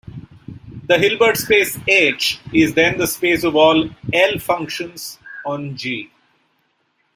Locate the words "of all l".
3.43-4.39